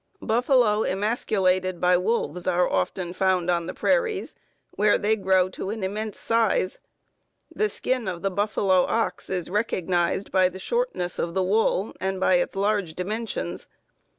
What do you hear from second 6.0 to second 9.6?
size; the skin of the buffalo ox is